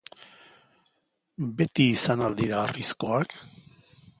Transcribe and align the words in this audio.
Beti 1.59 1.85
izan 1.99 2.25
al 2.29 2.39
dira 2.43 2.59
harrizkoak? 2.63 3.37